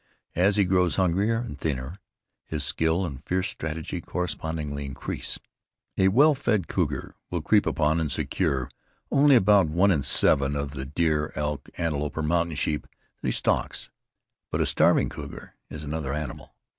As 0.33 0.55
he 0.55 0.63
grows 0.65 0.95
hungrier 0.95 1.37
and 1.37 1.59
thinner, 1.59 1.99
his 2.47 2.63
skill 2.63 3.05
and 3.05 3.23
fierce 3.23 3.49
strategy 3.49 4.01
correspondingly 4.01 4.83
increase. 4.83 5.37
A 5.95 6.07
well 6.07 6.33
fed 6.33 6.67
cougar 6.67 7.13
will 7.29 7.43
creep 7.43 7.67
upon 7.67 7.99
and 7.99 8.11
secure 8.11 8.71
only 9.11 9.35
about 9.35 9.67
one 9.67 9.91
in 9.91 10.01
seven 10.01 10.55
of 10.55 10.71
the 10.71 10.85
deer, 10.85 11.31
elk, 11.35 11.69
antelope 11.77 12.17
or 12.17 12.23
mountain 12.23 12.55
sheep 12.55 12.87
that 13.21 13.27
he 13.27 13.31
stalks. 13.31 13.91
But 14.49 14.59
a 14.61 14.65
starving 14.65 15.09
cougar 15.09 15.53
is 15.69 15.83
another 15.83 16.13
animal. 16.13 16.55